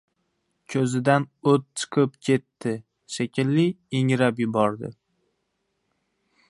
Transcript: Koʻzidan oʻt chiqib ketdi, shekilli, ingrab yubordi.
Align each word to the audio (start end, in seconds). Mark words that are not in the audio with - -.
Koʻzidan 0.73 1.27
oʻt 1.51 1.67
chiqib 1.81 2.15
ketdi, 2.29 2.73
shekilli, 3.17 3.67
ingrab 4.01 4.43
yubordi. 4.45 4.93